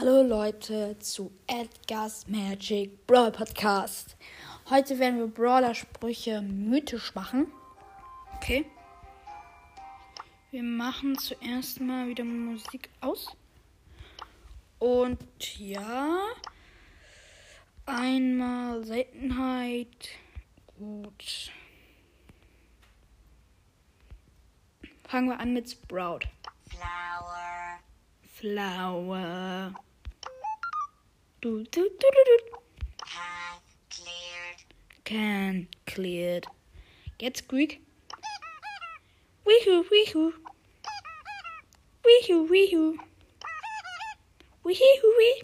Hallo 0.00 0.22
Leute 0.22 0.96
zu 1.00 1.32
Edgar's 1.48 2.28
Magic 2.28 3.04
Brawl 3.08 3.32
Podcast. 3.32 4.16
Heute 4.70 4.96
werden 5.00 5.18
wir 5.18 5.26
Brawler-Sprüche 5.26 6.40
mythisch 6.40 7.16
machen. 7.16 7.48
Okay. 8.36 8.64
Wir 10.52 10.62
machen 10.62 11.18
zuerst 11.18 11.80
mal 11.80 12.06
wieder 12.06 12.22
Musik 12.22 12.90
aus. 13.00 13.36
Und 14.78 15.58
ja, 15.58 16.20
einmal 17.84 18.84
Seltenheit. 18.84 20.10
Gut. 20.78 21.50
Fangen 25.08 25.30
wir 25.30 25.40
an 25.40 25.54
mit 25.54 25.68
Sprout. 25.68 26.20
Flower. 26.68 27.80
Flower. 28.36 29.74
Du, 31.40 31.62
du, 31.62 31.70
du, 31.70 31.88
du, 31.88 32.22
du. 32.26 32.36
Path 32.98 33.62
cleared. 33.90 34.58
Can 35.04 35.68
cleared. 35.86 36.46
Get 37.18 37.36
squeak. 37.36 37.80
Weehoo, 39.46 39.84
weehoo. 39.88 40.32
Weehoo, 42.04 42.48
weehoo. 42.48 42.96
Weehoo, 44.64 45.10
wee. 45.18 45.42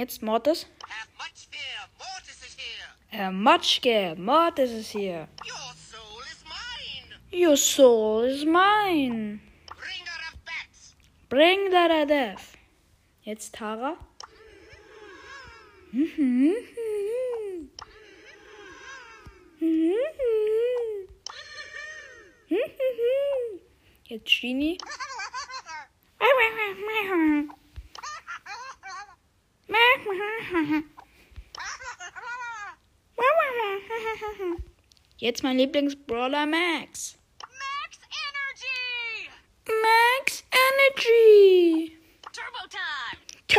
Jetzt 0.00 0.22
Mortis. 0.22 0.66
Have 0.88 1.08
much 1.16 1.46
fear. 1.50 1.88
Mortis 1.96 2.42
is 2.42 2.56
here. 2.56 2.88
Äh, 3.12 3.30
Matschke, 3.30 4.16
Mortis 4.16 4.72
ist 4.72 4.90
hier. 4.90 5.28
Your 5.44 5.56
soul 5.76 6.20
is 6.32 6.44
mine. 6.44 7.14
Your 7.30 7.56
soul 7.56 8.24
is 8.24 8.44
mine. 8.44 9.40
Bringer 9.68 10.20
of 10.32 10.44
bats. 10.44 10.96
Bring 11.28 11.70
that 11.70 11.92
a 11.92 12.04
death. 12.04 12.53
Jetzt 13.24 13.54
Tara. 13.54 13.96
Jetzt 24.04 24.40
Genie. 24.40 24.76
Jetzt 35.16 35.42
mein 35.42 35.56
Lieblingsbrawler 35.56 36.44
Max. 36.44 36.84
Max 36.84 37.23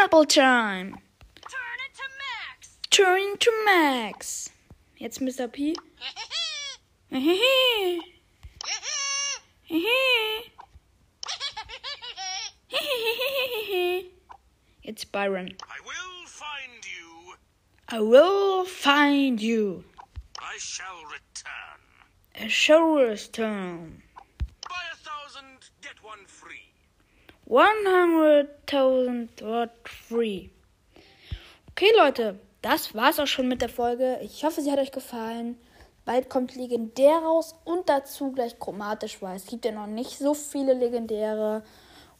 time. 0.05 0.11
Couple 0.11 0.25
time. 0.25 0.97
Turn 1.41 1.79
it 1.85 1.95
to 1.95 2.03
max. 2.21 2.77
Turn 2.91 3.37
to 3.39 3.51
Max. 3.65 4.49
Jetzt 4.97 5.19
Mr. 5.19 5.51
P. 5.51 5.75
Jetzt 14.83 15.11
Byron. 15.11 15.55
I 15.63 15.79
will 15.83 16.27
find 16.27 16.85
you. 16.85 17.35
I 17.89 17.99
will 17.99 18.65
find 18.65 19.41
you. 19.41 19.83
I 20.39 20.57
shall 20.59 21.03
return. 21.05 22.45
A 22.45 22.47
show's 22.47 23.27
turn. 23.29 24.03
Buy 24.69 24.75
a 24.93 24.95
thousand, 24.97 25.71
get 25.81 26.03
one 26.03 26.25
free. 26.27 26.74
100.000 27.47 29.27
Watt 29.41 29.71
free. 29.85 30.49
Okay, 31.71 31.91
Leute, 31.97 32.39
das 32.61 32.95
war's 32.95 33.19
auch 33.19 33.27
schon 33.27 33.47
mit 33.47 33.61
der 33.61 33.69
Folge. 33.69 34.19
Ich 34.23 34.43
hoffe, 34.43 34.61
sie 34.61 34.71
hat 34.71 34.79
euch 34.79 34.91
gefallen. 34.91 35.57
Bald 36.05 36.29
kommt 36.29 36.55
legendär 36.55 37.17
raus 37.17 37.55
und 37.63 37.89
dazu 37.89 38.31
gleich 38.31 38.59
chromatisch, 38.59 39.21
weil 39.21 39.35
es 39.35 39.47
gibt 39.47 39.65
ja 39.65 39.71
noch 39.71 39.87
nicht 39.87 40.17
so 40.17 40.33
viele 40.33 40.73
legendäre. 40.73 41.63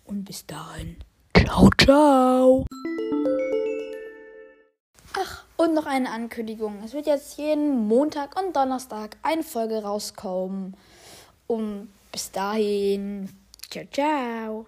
Und 0.06 0.26
bis 0.26 0.46
dahin, 0.46 0.98
ciao, 1.36 1.70
ciao. 1.78 2.66
Ach, 5.18 5.46
und 5.58 5.74
noch 5.74 5.86
eine 5.86 6.10
Ankündigung. 6.12 6.82
Es 6.84 6.94
wird 6.94 7.08
jetzt 7.08 7.38
jeden 7.38 7.88
Montag 7.88 8.40
und 8.40 8.56
Donnerstag 8.56 9.18
eine 9.24 9.44
Folge 9.44 9.82
rauskommen. 9.82 10.76
Und 11.48 11.90
bis 12.12 12.32
dahin, 12.32 13.30
ciao, 13.70 13.86
ciao. 13.92 14.66